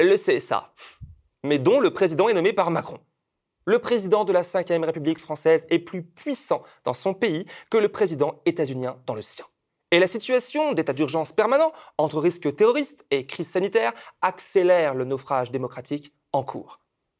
Le 0.00 0.16
CSA. 0.16 0.72
Mais 1.42 1.58
dont 1.58 1.80
le 1.80 1.92
président 1.92 2.28
est 2.28 2.34
nommé 2.34 2.52
par 2.52 2.70
Macron 2.70 3.00
le 3.66 3.78
président 3.78 4.24
de 4.24 4.32
la 4.32 4.42
Ve 4.42 4.84
République 4.84 5.18
française 5.18 5.66
est 5.70 5.78
plus 5.78 6.02
puissant 6.02 6.62
dans 6.84 6.94
son 6.94 7.14
pays 7.14 7.46
que 7.70 7.78
le 7.78 7.88
président 7.88 8.40
états-unien 8.44 8.98
dans 9.06 9.14
le 9.14 9.22
sien. 9.22 9.44
Et 9.92 9.98
la 9.98 10.06
situation 10.06 10.72
d'état 10.72 10.92
d'urgence 10.92 11.32
permanent 11.32 11.72
entre 11.98 12.20
risque 12.20 12.54
terroriste 12.54 13.04
et 13.10 13.26
crise 13.26 13.48
sanitaire 13.48 13.92
accélère 14.22 14.94
le 14.94 15.04
naufrage 15.04 15.50
démocratique 15.50 16.14
en 16.32 16.44
cours. 16.44 16.78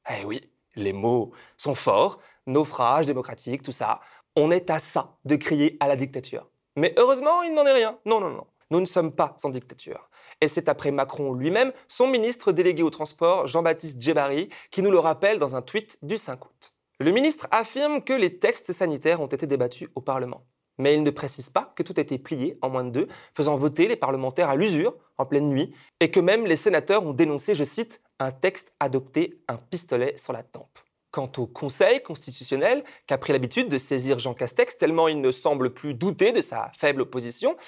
Eh 0.08 0.24
oui, 0.24 0.40
les 0.76 0.92
mots 0.92 1.32
sont 1.56 1.74
forts, 1.74 2.20
naufrage 2.46 3.06
démocratique, 3.06 3.62
tout 3.62 3.72
ça. 3.72 4.00
On 4.36 4.52
est 4.52 4.70
à 4.70 4.78
ça 4.78 5.16
de 5.24 5.34
crier 5.34 5.76
à 5.80 5.88
la 5.88 5.96
dictature. 5.96 6.48
Mais 6.76 6.94
heureusement, 6.96 7.42
il 7.42 7.54
n'en 7.54 7.66
est 7.66 7.72
rien. 7.72 7.98
Non, 8.06 8.20
non, 8.20 8.30
non. 8.30 8.46
Nous 8.70 8.80
ne 8.80 8.86
sommes 8.86 9.12
pas 9.12 9.36
en 9.42 9.48
dictature. 9.48 10.08
Et 10.40 10.46
c'est 10.46 10.68
après 10.68 10.92
Macron 10.92 11.34
lui-même, 11.34 11.72
son 11.88 12.06
ministre 12.06 12.52
délégué 12.52 12.84
au 12.84 12.90
transport, 12.90 13.48
Jean-Baptiste 13.48 14.00
Djebari, 14.00 14.48
qui 14.70 14.80
nous 14.82 14.92
le 14.92 15.00
rappelle 15.00 15.38
dans 15.40 15.56
un 15.56 15.62
tweet 15.62 15.98
du 16.02 16.16
5 16.16 16.44
août. 16.44 16.72
Le 17.00 17.10
ministre 17.10 17.48
affirme 17.50 18.02
que 18.04 18.12
les 18.12 18.38
textes 18.38 18.72
sanitaires 18.72 19.20
ont 19.20 19.26
été 19.26 19.48
débattus 19.48 19.88
au 19.96 20.00
Parlement. 20.00 20.46
Mais 20.80 20.94
il 20.94 21.02
ne 21.02 21.10
précise 21.10 21.50
pas 21.50 21.74
que 21.76 21.82
tout 21.82 21.92
a 21.98 22.00
été 22.00 22.16
plié 22.16 22.56
en 22.62 22.70
moins 22.70 22.84
de 22.84 22.90
deux, 22.90 23.08
faisant 23.34 23.54
voter 23.54 23.86
les 23.86 23.96
parlementaires 23.96 24.48
à 24.48 24.56
l'usure, 24.56 24.96
en 25.18 25.26
pleine 25.26 25.50
nuit, 25.50 25.74
et 26.00 26.10
que 26.10 26.20
même 26.20 26.46
les 26.46 26.56
sénateurs 26.56 27.04
ont 27.04 27.12
dénoncé, 27.12 27.54
je 27.54 27.64
cite, 27.64 28.00
un 28.18 28.30
texte 28.32 28.72
adopté 28.80 29.42
un 29.46 29.58
pistolet 29.58 30.16
sur 30.16 30.32
la 30.32 30.42
tempe. 30.42 30.78
Quant 31.10 31.30
au 31.36 31.46
Conseil 31.46 32.02
constitutionnel, 32.02 32.82
qui 33.06 33.12
a 33.12 33.18
pris 33.18 33.34
l'habitude 33.34 33.68
de 33.68 33.76
saisir 33.76 34.18
Jean 34.18 34.32
Castex 34.32 34.78
tellement 34.78 35.08
il 35.08 35.20
ne 35.20 35.30
semble 35.30 35.74
plus 35.74 35.92
douter 35.92 36.32
de 36.32 36.40
sa 36.40 36.72
faible 36.74 37.02
opposition, 37.02 37.58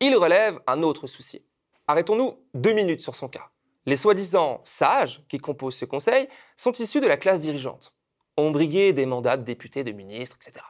il 0.00 0.14
relève 0.14 0.60
un 0.66 0.82
autre 0.82 1.06
souci. 1.06 1.42
Arrêtons-nous 1.86 2.34
deux 2.52 2.74
minutes 2.74 3.00
sur 3.00 3.14
son 3.14 3.28
cas. 3.28 3.48
Les 3.86 3.96
soi-disant 3.96 4.60
sages 4.62 5.22
qui 5.26 5.38
composent 5.38 5.76
ce 5.76 5.86
conseil 5.86 6.28
sont 6.54 6.72
issus 6.72 7.00
de 7.00 7.06
la 7.06 7.16
classe 7.16 7.40
dirigeante, 7.40 7.94
ont 8.36 8.50
brigué 8.50 8.92
des 8.92 9.06
mandats 9.06 9.38
de 9.38 9.44
députés, 9.44 9.84
de 9.84 9.92
ministres, 9.92 10.36
etc. 10.36 10.62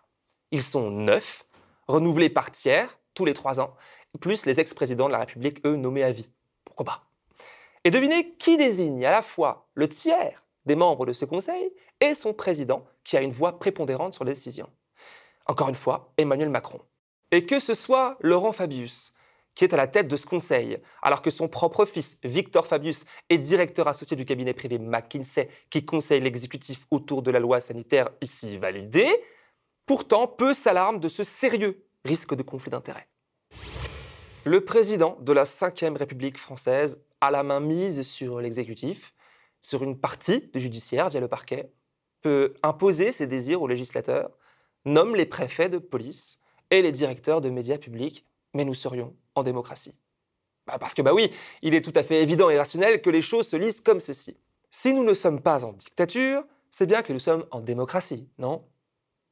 Ils 0.52 0.62
sont 0.62 0.93
neuf, 0.93 1.45
renouvelés 1.88 2.30
par 2.30 2.50
tiers 2.50 2.99
tous 3.14 3.25
les 3.25 3.35
trois 3.35 3.61
ans, 3.61 3.75
plus 4.21 4.47
les 4.47 4.61
ex-présidents 4.61 5.07
de 5.07 5.12
la 5.12 5.18
République, 5.18 5.64
eux, 5.66 5.76
nommés 5.76 6.04
à 6.04 6.12
vie. 6.12 6.30
Pourquoi 6.64 6.85
pas 6.85 7.02
Et 7.85 7.90
devinez 7.90 8.35
qui 8.37 8.57
désigne 8.57 9.04
à 9.04 9.11
la 9.11 9.23
fois 9.23 9.68
le 9.75 9.88
tiers 9.88 10.45
des 10.66 10.76
membres 10.76 11.07
de 11.07 11.12
ce 11.12 11.25
conseil 11.25 11.73
et 12.00 12.14
son 12.14 12.33
président, 12.33 12.85
qui 13.04 13.16
a 13.16 13.23
une 13.23 13.33
voix 13.33 13.59
prépondérante 13.59 14.14
sur 14.14 14.25
les 14.25 14.35
décisions. 14.35 14.71
Encore 15.47 15.68
une 15.68 15.75
fois, 15.75 16.12
Emmanuel 16.18 16.50
Macron. 16.50 16.80
Et 17.30 17.47
que 17.47 17.59
ce 17.59 17.75
soit 17.75 18.16
Laurent 18.21 18.52
Fabius, 18.52 19.12
qui 19.54 19.64
est 19.64 19.75
à 19.75 19.76
la 19.76 19.87
tête 19.87 20.07
de 20.07 20.16
ce 20.16 20.26
conseil, 20.26 20.78
alors 21.02 21.23
que 21.23 21.30
son 21.30 21.49
propre 21.49 21.85
fils, 21.85 22.18
Victor 22.23 22.66
Fabius, 22.66 23.04
est 23.28 23.38
directeur 23.38 23.88
associé 23.88 24.16
du 24.16 24.25
cabinet 24.25 24.54
privé 24.54 24.78
McKinsey, 24.78 25.49
qui 25.71 25.85
conseille 25.85 26.21
l'exécutif 26.21 26.87
autour 26.90 27.23
de 27.23 27.30
la 27.30 27.40
loi 27.40 27.61
sanitaire 27.61 28.11
ici 28.21 28.57
validée, 28.59 29.11
pourtant 29.88 30.28
peu 30.28 30.54
s'alarme 30.54 31.00
de 31.00 31.09
ce 31.09 31.25
sérieux 31.25 31.85
risque 32.04 32.35
de 32.35 32.42
conflit 32.42 32.71
d'intérêts. 32.71 33.09
Le 34.45 34.64
président 34.64 35.16
de 35.21 35.33
la 35.33 35.45
Ve 35.45 35.97
République 35.97 36.38
française 36.38 37.02
a 37.21 37.30
la 37.30 37.42
main 37.42 37.59
mise 37.59 38.02
sur 38.02 38.40
l'exécutif, 38.40 39.14
sur 39.61 39.83
une 39.83 39.99
partie 39.99 40.50
du 40.52 40.61
judiciaire 40.61 41.09
via 41.09 41.21
le 41.21 41.26
parquet, 41.26 41.73
peut 42.21 42.54
imposer 42.62 43.12
ses 43.12 43.26
désirs 43.26 43.62
aux 43.62 43.66
législateurs, 43.66 44.30
nomme 44.85 45.16
les 45.16 45.26
préfets 45.26 45.68
de 45.68 45.78
police 45.78 46.38
et 46.71 46.83
les 46.83 46.92
directeurs 46.92 47.40
de 47.40 47.49
médias 47.49 47.78
publics 47.78 48.25
mais 48.54 48.64
nous 48.64 48.75
serions 48.75 49.14
en 49.35 49.42
démocratie. 49.42 49.95
Bah, 50.66 50.78
parce 50.78 50.95
que 50.95 51.02
bah 51.02 51.14
oui, 51.14 51.33
il 51.62 51.75
est 51.75 51.83
tout 51.83 51.92
à 51.95 52.02
fait 52.02 52.23
évident 52.23 52.50
et 52.50 52.59
rationnel 52.59 53.00
que 53.00 53.11
les 53.11 53.23
choses 53.23 53.49
se 53.49 53.57
lisent 53.57 53.80
comme 53.80 54.00
ceci. 54.00 54.37
Si 54.71 54.92
nous 54.92 55.04
ne 55.04 55.14
sommes 55.14 55.40
pas 55.40 55.64
en 55.64 55.73
dictature, 55.73 56.45
c'est 56.71 56.87
bien 56.87 57.02
que 57.02 57.12
nous 57.12 57.18
sommes 57.18 57.47
en 57.50 57.61
démocratie, 57.61 58.28
non? 58.38 58.64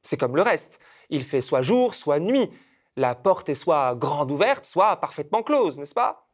C'est 0.03 0.17
comme 0.17 0.35
le 0.35 0.41
reste. 0.41 0.79
Il 1.09 1.23
fait 1.23 1.41
soit 1.41 1.61
jour, 1.61 1.95
soit 1.95 2.19
nuit. 2.19 2.49
La 2.95 3.15
porte 3.15 3.49
est 3.49 3.55
soit 3.55 3.95
grande 3.95 4.31
ouverte, 4.31 4.65
soit 4.65 4.95
parfaitement 4.97 5.43
close, 5.43 5.77
n'est-ce 5.77 5.93
pas? 5.93 6.27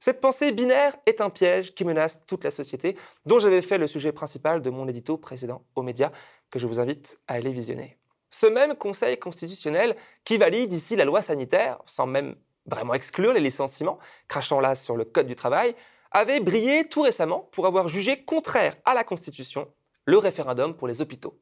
Cette 0.00 0.20
pensée 0.20 0.52
binaire 0.52 0.94
est 1.06 1.22
un 1.22 1.30
piège 1.30 1.74
qui 1.74 1.84
menace 1.84 2.20
toute 2.26 2.44
la 2.44 2.50
société, 2.50 2.94
dont 3.24 3.38
j'avais 3.38 3.62
fait 3.62 3.78
le 3.78 3.86
sujet 3.86 4.12
principal 4.12 4.60
de 4.60 4.68
mon 4.68 4.86
édito 4.86 5.16
précédent 5.16 5.64
aux 5.74 5.82
médias, 5.82 6.10
que 6.50 6.58
je 6.58 6.66
vous 6.66 6.78
invite 6.78 7.18
à 7.26 7.34
aller 7.34 7.52
visionner. 7.52 7.98
Ce 8.28 8.46
même 8.46 8.74
Conseil 8.74 9.16
constitutionnel 9.18 9.96
qui 10.24 10.36
valide 10.36 10.72
ici 10.72 10.94
la 10.94 11.06
loi 11.06 11.22
sanitaire, 11.22 11.78
sans 11.86 12.06
même 12.06 12.34
vraiment 12.66 12.92
exclure 12.92 13.32
les 13.32 13.40
licenciements, 13.40 13.98
crachant 14.28 14.60
là 14.60 14.74
sur 14.74 14.96
le 14.96 15.04
Code 15.04 15.26
du 15.26 15.36
travail, 15.36 15.74
avait 16.10 16.40
brillé 16.40 16.88
tout 16.88 17.02
récemment 17.02 17.48
pour 17.52 17.66
avoir 17.66 17.88
jugé 17.88 18.24
contraire 18.24 18.74
à 18.84 18.92
la 18.92 19.04
Constitution 19.04 19.72
le 20.04 20.18
référendum 20.18 20.76
pour 20.76 20.86
les 20.86 21.00
hôpitaux. 21.00 21.40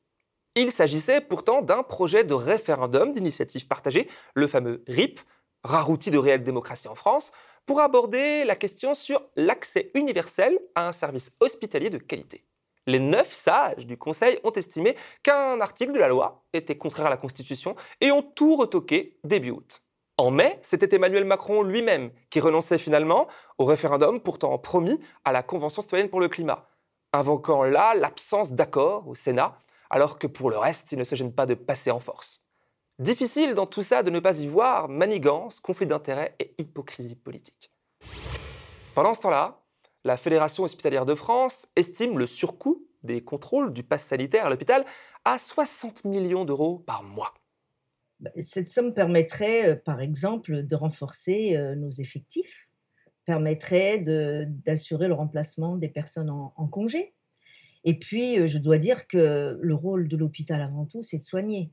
Il 0.55 0.71
s'agissait 0.71 1.23
pourtant 1.23 1.63
d'un 1.63 1.83
projet 1.83 2.25
de 2.25 2.35
référendum 2.35 3.13
d'initiative 3.13 3.67
partagée, 3.67 4.09
le 4.35 4.47
fameux 4.47 4.85
RIP, 4.87 5.21
rare 5.65 5.89
outil 5.89 6.11
de 6.11 6.19
réelle 6.19 6.45
démocratie 6.45 6.89
en 6.89 6.95
France, 6.95 7.33
pour 7.65 7.81
aborder 7.81 8.45
la 8.45 8.55
question 8.55 8.93
sur 8.93 9.23
l'accès 9.35 9.91
universel 9.95 10.59
à 10.75 10.89
un 10.89 10.93
service 10.93 11.33
hospitalier 11.41 11.89
de 11.89 11.99
qualité. 11.99 12.45
Les 12.87 12.99
neuf 12.99 13.33
sages 13.33 13.87
du 13.87 13.97
Conseil 13.97 14.39
ont 14.45 14.51
estimé 14.51 14.97
qu'un 15.23 15.61
article 15.61 15.93
de 15.93 16.01
la 16.01 16.09
loi 16.09 16.45
était 16.53 16.77
contraire 16.77 17.07
à 17.07 17.11
la 17.11 17.17
Constitution 17.17 17.77
et 18.01 18.11
ont 18.11 18.23
tout 18.23 18.57
retoqué 18.57 19.19
début 19.25 19.53
août. 19.53 19.83
En 20.19 20.31
mai, 20.31 20.59
c'était 20.61 20.95
Emmanuel 20.95 21.25
Macron 21.25 21.63
lui-même 21.63 22.11
qui 22.29 22.41
renonçait 22.41 22.79
finalement 22.79 23.29
au 23.59 23.65
référendum 23.65 24.21
pourtant 24.21 24.59
promis 24.59 25.01
à 25.25 25.33
la 25.33 25.43
Convention 25.43 25.81
citoyenne 25.81 26.11
pour 26.11 26.21
le 26.21 26.29
climat, 26.29 26.69
invoquant 27.13 27.63
là 27.63 27.95
l'absence 27.95 28.53
d'accord 28.53 29.09
au 29.09 29.15
Sénat, 29.15 29.57
alors 29.93 30.19
que 30.19 30.27
pour 30.27 30.51
le 30.51 30.59
reste, 30.59 30.91
il 30.91 30.99
ne 30.99 31.05
se 31.05 31.15
gêne 31.15 31.33
pas 31.33 31.47
de 31.47 31.55
passer 31.55 31.93
en 31.93 32.01
force. 32.01 32.43
Difficile 32.99 33.55
dans 33.55 33.67
tout 33.67 33.83
ça 33.83 34.03
de 34.03 34.11
ne 34.11 34.19
pas 34.19 34.41
y 34.41 34.47
voir 34.47 34.89
manigance, 34.89 35.61
conflit 35.61 35.87
d'intérêts 35.87 36.35
et 36.41 36.55
hypocrisie 36.59 37.15
politique. 37.15 37.71
Pendant 38.95 39.15
ce 39.15 39.21
temps-là, 39.21 39.63
la 40.05 40.17
Fédération 40.17 40.65
hospitalière 40.65 41.07
de 41.07 41.15
France 41.15 41.69
estime 41.77 42.19
le 42.19 42.27
surcoût 42.27 42.89
des 43.03 43.23
contrôles 43.23 43.73
du 43.73 43.83
pass 43.83 44.05
sanitaire 44.05 44.47
à 44.47 44.51
l'hôpital 44.51 44.85
à 45.25 45.39
60 45.39 46.05
millions 46.05 46.45
d'euros 46.45 46.79
par 46.79 47.03
mois. 47.03 47.35
Bah, 48.21 48.31
cette 48.39 48.69
somme 48.69 48.95
permettrait, 48.95 49.69
euh, 49.69 49.77
par 49.77 50.01
exemple, 50.01 50.63
de 50.63 50.77
renforcer 50.77 51.57
euh, 51.57 51.75
nos 51.75 51.91
effectifs, 51.91 52.71
permettrait 53.25 54.01
d'assurer 54.47 55.07
le 55.07 55.15
remplacement 55.15 55.77
des 55.77 55.89
personnes 55.89 56.31
en, 56.31 56.67
congé. 56.69 57.15
Et 57.85 57.99
puis, 57.99 58.39
euh, 58.39 58.47
je 58.47 58.59
dois 58.59 58.79
dire 58.79 59.07
que 59.07 59.59
le 59.61 59.75
rôle 59.75 60.09
de 60.09 60.17
l'hôpital 60.17 60.62
avant 60.62 60.87
tout, 60.87 61.03
c'est 61.03 61.19
de 61.19 61.23
soigner. 61.23 61.73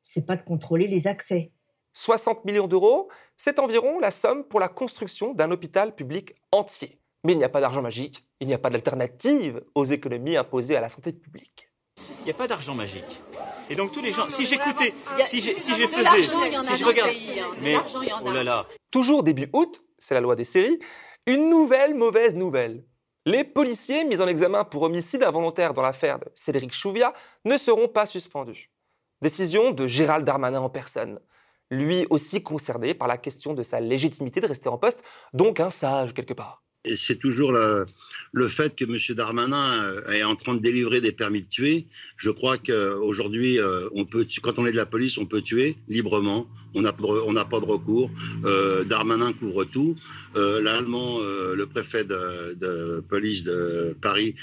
C'est 0.00 0.26
pas 0.26 0.36
de 0.36 0.42
contrôler 0.42 0.86
les 0.86 1.06
accès. 1.06 1.52
60 1.92 2.44
millions 2.44 2.68
d'euros, 2.68 3.08
c'est 3.36 3.58
environ 3.58 3.98
la 3.98 4.10
somme 4.10 4.44
pour 4.44 4.60
la 4.60 4.68
construction 4.68 5.34
d'un 5.34 5.50
hôpital 5.50 5.94
public 5.94 6.34
entier. 6.52 7.00
Mais 7.24 7.32
il 7.32 7.38
n'y 7.38 7.44
a 7.44 7.48
pas 7.48 7.60
d'argent 7.60 7.82
magique, 7.82 8.24
il 8.40 8.46
n'y 8.46 8.54
a 8.54 8.58
pas 8.58 8.70
d'alternative 8.70 9.62
aux 9.74 9.84
économies 9.84 10.36
imposées 10.36 10.76
à 10.76 10.80
la 10.80 10.88
santé 10.88 11.12
publique. 11.12 11.68
Il 12.20 12.24
n'y 12.26 12.30
a 12.30 12.34
pas 12.34 12.48
d'argent 12.48 12.74
magique. 12.74 13.20
Et 13.68 13.74
donc 13.74 13.92
tous 13.92 14.00
les 14.00 14.12
gens, 14.12 14.28
si 14.30 14.46
j'écoutais, 14.46 14.94
si, 15.28 15.40
je 15.40 15.50
faisais, 15.50 16.22
si 16.22 16.76
je 16.76 16.84
regarde, 16.84 17.10
hein. 17.10 17.56
mais 17.60 17.76
oh 18.24 18.32
là 18.32 18.42
là. 18.42 18.66
Toujours 18.90 19.22
début 19.22 19.50
août, 19.52 19.84
c'est 19.98 20.14
la 20.14 20.20
loi 20.20 20.34
des 20.34 20.44
séries, 20.44 20.78
une 21.26 21.48
nouvelle 21.50 21.94
mauvaise 21.94 22.34
nouvelle. 22.34 22.84
Les 23.26 23.44
policiers 23.44 24.04
mis 24.04 24.22
en 24.22 24.28
examen 24.28 24.64
pour 24.64 24.82
homicide 24.82 25.22
involontaire 25.22 25.74
dans 25.74 25.82
l'affaire 25.82 26.18
de 26.18 26.24
Cédric 26.34 26.72
Chouviat 26.72 27.12
ne 27.44 27.58
seront 27.58 27.86
pas 27.86 28.06
suspendus. 28.06 28.70
Décision 29.20 29.72
de 29.72 29.86
Gérald 29.86 30.24
Darmanin 30.24 30.60
en 30.60 30.70
personne. 30.70 31.20
Lui 31.70 32.06
aussi 32.08 32.42
concerné 32.42 32.94
par 32.94 33.08
la 33.08 33.18
question 33.18 33.52
de 33.52 33.62
sa 33.62 33.78
légitimité 33.78 34.40
de 34.40 34.46
rester 34.46 34.70
en 34.70 34.78
poste, 34.78 35.04
donc 35.34 35.60
un 35.60 35.68
sage 35.68 36.14
quelque 36.14 36.32
part. 36.32 36.64
C'est 36.86 37.18
toujours 37.18 37.52
le, 37.52 38.48
fait 38.48 38.74
que 38.74 38.86
M. 38.86 38.96
Darmanin 39.14 39.82
euh, 39.82 40.12
est 40.12 40.22
en 40.22 40.34
train 40.34 40.54
de 40.54 40.60
délivrer 40.60 41.02
des 41.02 41.12
permis 41.12 41.42
de 41.42 41.46
tuer. 41.46 41.86
Je 42.16 42.30
crois 42.30 42.56
qu'aujourd'hui, 42.56 43.60
euh, 43.60 43.90
quand 44.42 44.58
on 44.58 44.64
est 44.64 44.72
de 44.72 44.76
la 44.76 44.86
police, 44.86 45.18
on 45.18 45.26
peut 45.26 45.42
tuer 45.42 45.76
librement. 45.88 46.48
On 46.74 46.80
n'a 46.80 46.92
pas 46.92 47.60
de 47.60 47.66
recours. 47.66 48.10
Euh, 48.46 48.84
Darmanin 48.84 49.34
couvre 49.34 49.64
tout. 49.64 49.94
L'Allemand, 50.34 51.18
le 51.20 51.66
préfet 51.66 52.04
de, 52.04 53.00
police 53.08 53.42
de 53.42 53.96
Paris, 54.00 54.36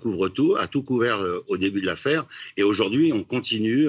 couvre 0.00 0.30
tout, 0.30 0.56
a 0.58 0.66
tout 0.66 0.82
couvert 0.82 1.18
au 1.48 1.58
début 1.58 1.82
de 1.82 1.86
l'affaire. 1.86 2.24
Et 2.56 2.62
aujourd'hui, 2.62 3.12
on 3.12 3.22
continue 3.22 3.86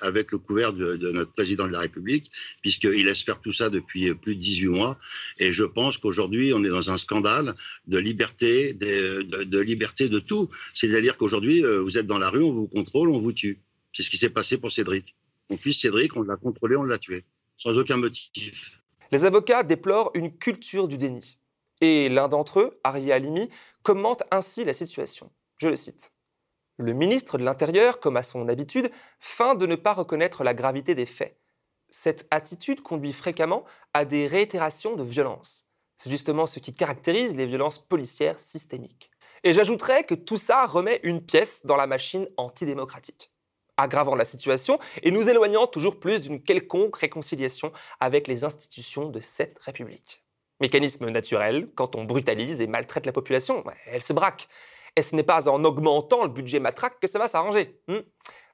avec 0.00 0.30
le 0.30 0.38
couvert 0.38 0.72
de, 0.72 0.94
de, 0.94 1.10
notre 1.10 1.32
président 1.32 1.66
de 1.66 1.72
la 1.72 1.80
République, 1.80 2.30
puisqu'il 2.62 3.04
laisse 3.04 3.22
faire 3.22 3.40
tout 3.40 3.52
ça 3.52 3.68
depuis 3.68 4.14
plus 4.14 4.36
de 4.36 4.40
18 4.40 4.68
mois. 4.68 4.96
Et 5.40 5.52
je 5.52 5.64
pense 5.64 5.98
qu'aujourd'hui, 5.98 6.52
on 6.54 6.62
est 6.62 6.68
dans 6.68 6.88
un 6.88 6.98
scandale 6.98 7.41
de 7.86 7.98
liberté, 7.98 8.72
de, 8.74 9.58
liberté 9.60 10.08
de 10.08 10.18
tout. 10.18 10.48
C'est-à-dire 10.74 11.16
qu'aujourd'hui, 11.16 11.64
euh, 11.64 11.82
vous 11.82 11.98
êtes 11.98 12.06
dans 12.06 12.18
la 12.18 12.30
rue, 12.30 12.42
on 12.42 12.52
vous 12.52 12.68
contrôle, 12.68 13.10
on 13.10 13.18
vous 13.18 13.32
tue. 13.32 13.60
C'est 13.92 14.02
ce 14.02 14.10
qui 14.10 14.18
s'est 14.18 14.30
passé 14.30 14.56
pour 14.56 14.72
Cédric. 14.72 15.14
Mon 15.50 15.56
fils 15.56 15.80
Cédric, 15.80 16.16
on 16.16 16.22
l'a 16.22 16.36
contrôlé, 16.36 16.76
on 16.76 16.84
l'a 16.84 16.98
tué, 16.98 17.24
sans 17.56 17.76
aucun 17.78 17.96
motif. 17.96 18.80
Les 19.10 19.24
avocats 19.24 19.62
déplorent 19.62 20.10
une 20.14 20.36
culture 20.36 20.88
du 20.88 20.96
déni. 20.96 21.38
Et 21.82 22.08
l'un 22.08 22.28
d'entre 22.28 22.60
eux, 22.60 22.80
Ari 22.84 23.12
Alimi, 23.12 23.50
commente 23.82 24.22
ainsi 24.30 24.64
la 24.64 24.72
situation. 24.72 25.30
Je 25.58 25.68
le 25.68 25.76
cite. 25.76 26.12
Le 26.78 26.94
ministre 26.94 27.38
de 27.38 27.44
l'Intérieur, 27.44 28.00
comme 28.00 28.16
à 28.16 28.22
son 28.22 28.48
habitude, 28.48 28.90
feint 29.20 29.54
de 29.54 29.66
ne 29.66 29.76
pas 29.76 29.92
reconnaître 29.92 30.44
la 30.44 30.54
gravité 30.54 30.94
des 30.94 31.06
faits. 31.06 31.36
Cette 31.90 32.26
attitude 32.30 32.80
conduit 32.80 33.12
fréquemment 33.12 33.64
à 33.92 34.04
des 34.04 34.26
réitérations 34.26 34.96
de 34.96 35.04
violence. 35.04 35.66
C'est 36.02 36.10
justement 36.10 36.48
ce 36.48 36.58
qui 36.58 36.74
caractérise 36.74 37.36
les 37.36 37.46
violences 37.46 37.78
policières 37.78 38.40
systémiques. 38.40 39.12
Et 39.44 39.52
j'ajouterais 39.52 40.02
que 40.02 40.16
tout 40.16 40.36
ça 40.36 40.66
remet 40.66 40.98
une 41.04 41.24
pièce 41.24 41.64
dans 41.64 41.76
la 41.76 41.86
machine 41.86 42.26
antidémocratique, 42.36 43.30
aggravant 43.76 44.16
la 44.16 44.24
situation 44.24 44.80
et 45.04 45.12
nous 45.12 45.30
éloignant 45.30 45.68
toujours 45.68 46.00
plus 46.00 46.20
d'une 46.22 46.42
quelconque 46.42 46.96
réconciliation 46.96 47.70
avec 48.00 48.26
les 48.26 48.42
institutions 48.42 49.10
de 49.10 49.20
cette 49.20 49.60
République. 49.60 50.24
Mécanisme 50.60 51.08
naturel, 51.08 51.68
quand 51.76 51.94
on 51.94 52.02
brutalise 52.02 52.60
et 52.60 52.66
maltraite 52.66 53.06
la 53.06 53.12
population, 53.12 53.62
elle 53.86 54.02
se 54.02 54.12
braque. 54.12 54.48
Et 54.96 55.02
ce 55.02 55.14
n'est 55.14 55.22
pas 55.22 55.48
en 55.48 55.62
augmentant 55.62 56.24
le 56.24 56.30
budget 56.30 56.58
matraque 56.58 56.98
que 56.98 57.06
ça 57.06 57.20
va 57.20 57.28
s'arranger. 57.28 57.78
Hmm. 57.86 58.00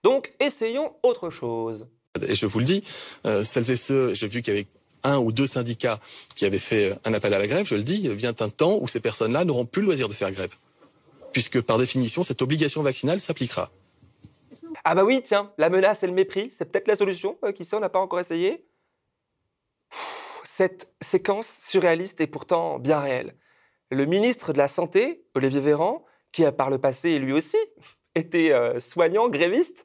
Donc 0.02 0.34
essayons 0.38 0.96
autre 1.02 1.30
chose. 1.30 1.88
Et 2.20 2.34
je 2.34 2.44
vous 2.44 2.58
le 2.58 2.66
dis, 2.66 2.84
euh, 3.24 3.42
celles 3.42 3.70
et 3.70 3.76
ceux, 3.76 4.12
j'ai 4.12 4.28
vu 4.28 4.42
qu'il 4.42 4.66
un 5.08 5.18
ou 5.18 5.32
deux 5.32 5.46
syndicats 5.46 6.00
qui 6.34 6.44
avaient 6.44 6.58
fait 6.58 6.96
un 7.04 7.14
appel 7.14 7.34
à 7.34 7.38
la 7.38 7.46
grève, 7.46 7.66
je 7.66 7.74
le 7.74 7.82
dis, 7.82 8.08
vient 8.14 8.34
un 8.40 8.48
temps 8.48 8.78
où 8.80 8.88
ces 8.88 9.00
personnes-là 9.00 9.44
n'auront 9.44 9.66
plus 9.66 9.82
le 9.82 9.86
loisir 9.86 10.08
de 10.08 10.14
faire 10.14 10.32
grève. 10.32 10.54
Puisque 11.32 11.60
par 11.60 11.78
définition, 11.78 12.24
cette 12.24 12.42
obligation 12.42 12.82
vaccinale 12.82 13.20
s'appliquera. 13.20 13.70
Ah 14.84 14.94
bah 14.94 15.04
oui, 15.04 15.20
tiens, 15.22 15.52
la 15.58 15.70
menace 15.70 16.02
et 16.02 16.06
le 16.06 16.12
mépris, 16.12 16.48
c'est 16.50 16.70
peut-être 16.70 16.88
la 16.88 16.96
solution, 16.96 17.38
euh, 17.44 17.52
qui 17.52 17.64
sait, 17.64 17.76
on 17.76 17.80
n'a 17.80 17.88
pas 17.88 17.98
encore 17.98 18.20
essayé. 18.20 18.64
Cette 20.44 20.90
séquence 21.00 21.46
surréaliste 21.46 22.20
est 22.20 22.26
pourtant 22.26 22.78
bien 22.78 22.98
réelle. 22.98 23.34
Le 23.90 24.06
ministre 24.06 24.52
de 24.52 24.58
la 24.58 24.68
Santé, 24.68 25.24
Olivier 25.34 25.60
Véran, 25.60 26.04
qui 26.32 26.44
a 26.44 26.52
par 26.52 26.70
le 26.70 26.78
passé 26.78 27.18
lui 27.18 27.32
aussi 27.32 27.56
été 28.14 28.52
euh, 28.52 28.80
soignant, 28.80 29.28
gréviste, 29.28 29.84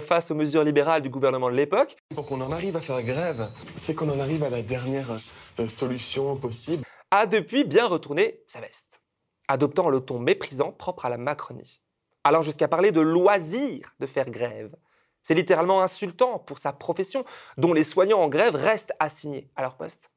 face 0.00 0.30
aux 0.30 0.34
mesures 0.34 0.64
libérales 0.64 1.02
du 1.02 1.10
gouvernement 1.10 1.50
de 1.50 1.56
l'époque. 1.56 1.96
Pour 2.14 2.26
qu'on 2.26 2.40
en 2.40 2.52
arrive 2.52 2.76
à 2.76 2.80
faire 2.80 3.02
grève, 3.02 3.50
c'est 3.76 3.94
qu'on 3.94 4.08
en 4.08 4.20
arrive 4.20 4.44
à 4.44 4.50
la 4.50 4.62
dernière 4.62 5.10
euh, 5.58 5.68
solution 5.68 6.36
possible. 6.36 6.84
A 7.10 7.26
depuis 7.26 7.64
bien 7.64 7.86
retourné 7.86 8.40
sa 8.48 8.60
veste, 8.60 9.02
adoptant 9.48 9.90
le 9.90 10.00
ton 10.00 10.18
méprisant 10.18 10.72
propre 10.72 11.04
à 11.04 11.10
la 11.10 11.18
Macronie, 11.18 11.82
allant 12.24 12.42
jusqu'à 12.42 12.68
parler 12.68 12.92
de 12.92 13.00
loisir 13.00 13.94
de 14.00 14.06
faire 14.06 14.30
grève. 14.30 14.74
C'est 15.22 15.34
littéralement 15.34 15.82
insultant 15.82 16.38
pour 16.38 16.58
sa 16.58 16.72
profession, 16.72 17.24
dont 17.56 17.72
les 17.72 17.84
soignants 17.84 18.20
en 18.20 18.28
grève 18.28 18.54
restent 18.54 18.94
assignés 18.98 19.50
à 19.56 19.62
leur 19.62 19.76
poste. 19.76 20.10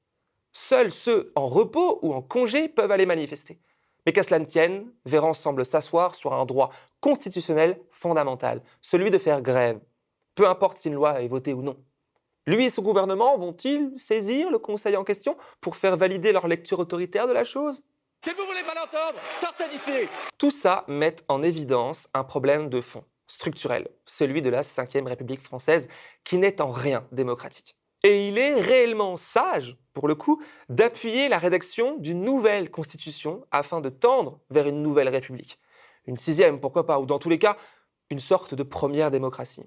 Seuls 0.51 0.91
ceux 0.91 1.31
en 1.36 1.48
repos 1.48 2.00
ou 2.01 2.13
en 2.13 2.22
congé 2.22 2.69
peuvent 2.69 2.91
aller 2.91 3.05
manifester. 3.05 3.60
Mais 4.05 4.13
qu'à 4.13 4.24
cela 4.24 4.39
ne 4.39 4.45
tienne, 4.45 4.91
Véran 5.05 5.33
semble 5.33 5.65
s'asseoir 5.65 6.15
sur 6.15 6.33
un 6.33 6.45
droit 6.45 6.71
constitutionnel 7.00 7.79
fondamental, 7.91 8.62
celui 8.81 9.09
de 9.09 9.17
faire 9.17 9.41
grève, 9.41 9.79
peu 10.35 10.47
importe 10.47 10.77
si 10.77 10.89
une 10.89 10.93
loi 10.93 11.21
est 11.21 11.27
votée 11.27 11.53
ou 11.53 11.62
non. 11.62 11.77
Lui 12.47 12.65
et 12.65 12.69
son 12.69 12.83
gouvernement 12.83 13.38
vont-ils 13.38 13.91
saisir 13.97 14.51
le 14.51 14.59
Conseil 14.59 14.95
en 14.95 15.03
question 15.03 15.35
pour 15.62 15.75
faire 15.75 15.97
valider 15.97 16.31
leur 16.31 16.47
lecture 16.47 16.77
autoritaire 16.77 17.27
de 17.27 17.33
la 17.33 17.43
chose? 17.43 17.81
Si 18.24 18.31
vous 18.31 18.45
voulez 18.45 18.63
pas 18.63 18.75
l'entendre, 18.75 19.19
sortez 19.39 19.67
d'ici 19.69 20.09
Tout 20.38 20.51
ça 20.51 20.83
met 20.88 21.15
en 21.27 21.41
évidence 21.41 22.07
un 22.13 22.24
problème 22.24 22.69
de 22.69 22.81
fond, 22.81 23.03
structurel, 23.27 23.88
celui 24.05 24.43
de 24.43 24.50
la 24.50 24.62
Ve 24.62 25.07
République 25.07 25.41
française, 25.41 25.89
qui 26.24 26.38
n'est 26.38 26.62
en 26.62 26.71
rien 26.71 27.07
démocratique. 27.12 27.75
Et 28.05 28.27
il 28.27 28.38
est 28.38 28.53
réellement 28.53 29.17
sage, 29.17 29.77
pour 29.95 30.07
le 30.07 30.13
coup, 30.13 30.39
d'appuyer 30.69 31.27
la 31.27 31.39
rédaction 31.39 31.97
d'une 31.97 32.21
nouvelle 32.21 32.69
constitution 32.69 33.43
afin 33.50 33.81
de 33.81 33.89
tendre 33.89 34.41
vers 34.51 34.67
une 34.67 34.83
nouvelle 34.83 35.09
république. 35.09 35.57
Une 36.05 36.15
sixième, 36.15 36.59
pourquoi 36.59 36.85
pas, 36.85 37.00
ou 37.00 37.07
dans 37.07 37.17
tous 37.17 37.29
les 37.29 37.39
cas, 37.39 37.57
une 38.12 38.19
sorte 38.19 38.53
de 38.53 38.62
première 38.62 39.09
démocratie. 39.09 39.65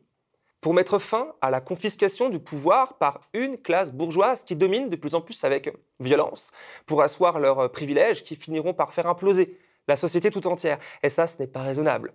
pour 0.60 0.74
mettre 0.74 0.98
fin 0.98 1.34
à 1.40 1.50
la 1.50 1.60
confiscation 1.60 2.28
du 2.28 2.40
pouvoir 2.40 2.98
par 2.98 3.20
une 3.32 3.58
classe 3.58 3.92
bourgeoise 3.92 4.42
qui 4.44 4.56
domine 4.56 4.88
de 4.88 4.96
plus 4.96 5.14
en 5.14 5.20
plus 5.20 5.44
avec 5.44 5.72
violence, 6.00 6.50
pour 6.86 7.02
asseoir 7.02 7.38
leurs 7.38 7.70
privilèges 7.70 8.24
qui 8.24 8.36
finiront 8.36 8.74
par 8.74 8.92
faire 8.92 9.06
imploser 9.06 9.56
la 9.86 9.96
société 9.96 10.30
tout 10.30 10.46
entière. 10.46 10.78
Et 11.02 11.10
ça, 11.10 11.26
ce 11.26 11.38
n'est 11.38 11.46
pas 11.46 11.62
raisonnable. 11.62 12.14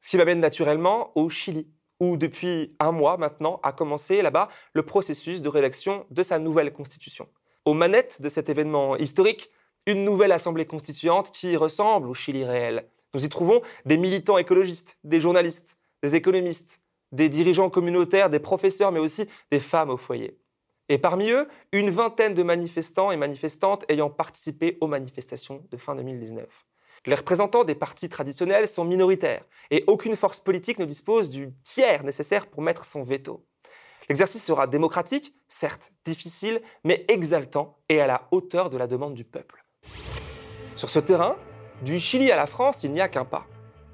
Ce 0.00 0.08
qui 0.08 0.16
m'amène 0.16 0.40
naturellement 0.40 1.12
au 1.16 1.28
Chili, 1.28 1.68
où 2.00 2.16
depuis 2.16 2.74
un 2.80 2.92
mois 2.92 3.16
maintenant 3.16 3.60
a 3.62 3.72
commencé 3.72 4.22
là-bas 4.22 4.48
le 4.72 4.82
processus 4.82 5.40
de 5.42 5.48
rédaction 5.48 6.06
de 6.10 6.22
sa 6.22 6.38
nouvelle 6.38 6.72
constitution. 6.72 7.28
Aux 7.66 7.74
manettes 7.74 8.20
de 8.22 8.28
cet 8.28 8.48
événement 8.48 8.96
historique, 8.96 9.50
une 9.86 10.04
nouvelle 10.04 10.32
assemblée 10.32 10.66
constituante 10.66 11.30
qui 11.30 11.56
ressemble 11.56 12.08
au 12.08 12.14
Chili 12.14 12.44
réel. 12.44 12.86
Nous 13.14 13.24
y 13.24 13.28
trouvons 13.28 13.60
des 13.84 13.96
militants 13.96 14.38
écologistes, 14.38 14.98
des 15.04 15.20
journalistes, 15.20 15.78
des 16.02 16.14
économistes, 16.14 16.80
des 17.12 17.28
dirigeants 17.28 17.70
communautaires, 17.70 18.30
des 18.30 18.38
professeurs, 18.38 18.92
mais 18.92 19.00
aussi 19.00 19.26
des 19.50 19.60
femmes 19.60 19.90
au 19.90 19.96
foyer. 19.96 20.38
Et 20.88 20.98
parmi 20.98 21.30
eux, 21.30 21.48
une 21.72 21.90
vingtaine 21.90 22.34
de 22.34 22.42
manifestants 22.42 23.10
et 23.10 23.16
manifestantes 23.16 23.84
ayant 23.88 24.10
participé 24.10 24.78
aux 24.80 24.86
manifestations 24.86 25.62
de 25.70 25.76
fin 25.76 25.94
2019. 25.94 26.46
Les 27.06 27.14
représentants 27.14 27.64
des 27.64 27.74
partis 27.74 28.10
traditionnels 28.10 28.68
sont 28.68 28.84
minoritaires 28.84 29.44
et 29.70 29.84
aucune 29.86 30.16
force 30.16 30.38
politique 30.38 30.78
ne 30.78 30.84
dispose 30.84 31.30
du 31.30 31.54
tiers 31.64 32.04
nécessaire 32.04 32.46
pour 32.46 32.60
mettre 32.60 32.84
son 32.84 33.04
veto. 33.04 33.46
L'exercice 34.10 34.44
sera 34.44 34.66
démocratique, 34.66 35.34
certes 35.48 35.92
difficile, 36.04 36.60
mais 36.84 37.06
exaltant 37.08 37.78
et 37.88 38.02
à 38.02 38.06
la 38.06 38.28
hauteur 38.32 38.68
de 38.68 38.76
la 38.76 38.86
demande 38.86 39.14
du 39.14 39.24
peuple. 39.24 39.64
Sur 40.76 40.90
ce 40.90 40.98
terrain, 40.98 41.36
du 41.82 41.98
Chili 41.98 42.30
à 42.30 42.36
la 42.36 42.46
France, 42.46 42.82
il 42.82 42.92
n'y 42.92 43.00
a 43.00 43.08
qu'un 43.08 43.24
pas. 43.24 43.46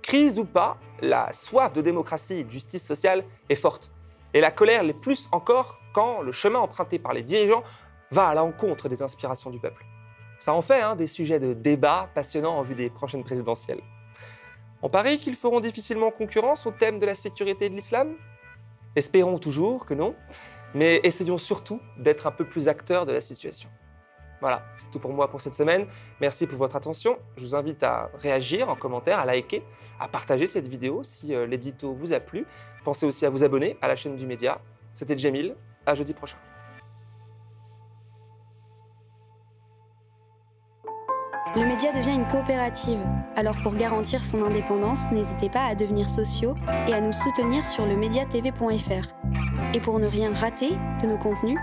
Crise 0.02 0.40
ou 0.40 0.44
pas, 0.44 0.78
la 1.00 1.32
soif 1.32 1.72
de 1.72 1.82
démocratie 1.82 2.38
et 2.38 2.44
de 2.44 2.50
justice 2.50 2.84
sociale 2.84 3.24
est 3.48 3.54
forte. 3.54 3.92
Et 4.34 4.40
la 4.40 4.50
colère 4.50 4.82
l'est 4.82 4.94
plus 4.94 5.28
encore 5.30 5.78
quand 5.94 6.22
le 6.22 6.32
chemin 6.32 6.58
emprunté 6.58 6.98
par 6.98 7.12
les 7.12 7.22
dirigeants 7.22 7.62
va 8.10 8.28
à 8.28 8.34
l'encontre 8.34 8.88
des 8.88 9.02
inspirations 9.02 9.50
du 9.50 9.60
peuple. 9.60 9.84
Ça 10.38 10.52
en 10.52 10.62
fait 10.62 10.80
hein, 10.80 10.96
des 10.96 11.06
sujets 11.06 11.38
de 11.38 11.54
débat 11.54 12.10
passionnants 12.14 12.56
en 12.58 12.62
vue 12.62 12.74
des 12.74 12.90
prochaines 12.90 13.24
présidentielles. 13.24 13.80
On 14.82 14.88
parie 14.88 15.18
qu'ils 15.18 15.34
feront 15.34 15.60
difficilement 15.60 16.10
concurrence 16.10 16.66
au 16.66 16.70
thème 16.70 17.00
de 17.00 17.06
la 17.06 17.14
sécurité 17.14 17.68
de 17.68 17.74
l'islam? 17.74 18.14
Espérons 18.94 19.38
toujours 19.38 19.86
que 19.86 19.94
non, 19.94 20.14
mais 20.74 21.00
essayons 21.02 21.38
surtout 21.38 21.80
d'être 21.98 22.26
un 22.26 22.30
peu 22.30 22.44
plus 22.44 22.68
acteurs 22.68 23.06
de 23.06 23.12
la 23.12 23.20
situation. 23.20 23.68
Voilà, 24.40 24.64
c'est 24.74 24.90
tout 24.90 24.98
pour 24.98 25.12
moi 25.12 25.28
pour 25.28 25.40
cette 25.40 25.54
semaine. 25.54 25.86
Merci 26.20 26.46
pour 26.46 26.58
votre 26.58 26.76
attention. 26.76 27.18
Je 27.36 27.42
vous 27.42 27.54
invite 27.54 27.82
à 27.82 28.10
réagir 28.18 28.68
en 28.68 28.76
commentaire, 28.76 29.18
à 29.18 29.24
liker, 29.24 29.62
à 29.98 30.08
partager 30.08 30.46
cette 30.46 30.66
vidéo 30.66 31.02
si 31.02 31.34
euh, 31.34 31.46
l'édito 31.46 31.94
vous 31.94 32.12
a 32.12 32.20
plu. 32.20 32.46
Pensez 32.84 33.06
aussi 33.06 33.24
à 33.24 33.30
vous 33.30 33.44
abonner 33.44 33.78
à 33.80 33.88
la 33.88 33.96
chaîne 33.96 34.16
du 34.16 34.26
média. 34.26 34.60
C'était 34.92 35.16
Jamil, 35.16 35.56
à 35.86 35.94
jeudi 35.94 36.12
prochain. 36.12 36.36
Le 41.56 41.64
média 41.64 41.90
devient 41.90 42.12
une 42.12 42.28
coopérative. 42.28 42.98
Alors 43.34 43.56
pour 43.62 43.74
garantir 43.74 44.22
son 44.22 44.44
indépendance, 44.44 45.10
n'hésitez 45.10 45.48
pas 45.48 45.64
à 45.64 45.74
devenir 45.74 46.06
sociaux 46.10 46.54
et 46.86 46.92
à 46.92 47.00
nous 47.00 47.12
soutenir 47.12 47.64
sur 47.64 47.86
le 47.86 47.96
mediatv.fr. 47.96 49.14
Et 49.72 49.80
pour 49.80 49.98
ne 49.98 50.06
rien 50.06 50.34
rater 50.34 50.72
de 51.00 51.06
nos 51.06 51.16
contenus, 51.16 51.58